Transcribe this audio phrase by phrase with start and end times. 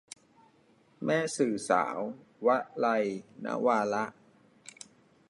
[1.05, 1.97] แม่สื่อสาว-
[2.45, 2.47] ว
[2.85, 3.03] ลัย
[3.45, 4.05] นวาระ